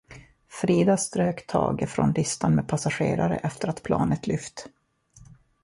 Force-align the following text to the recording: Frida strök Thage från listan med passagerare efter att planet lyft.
Frida 0.49 0.97
strök 0.97 1.47
Thage 1.47 1.87
från 1.89 2.11
listan 2.11 2.55
med 2.55 2.67
passagerare 2.67 3.37
efter 3.37 3.67
att 3.67 3.83
planet 3.83 4.27
lyft. 4.27 4.67